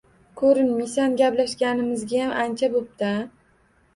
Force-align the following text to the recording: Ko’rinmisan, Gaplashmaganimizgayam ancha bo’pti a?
Ko’rinmisan, 0.39 1.11
Gaplashmaganimizgayam 1.19 2.33
ancha 2.45 2.71
bo’pti 2.77 3.11
a? 3.11 3.15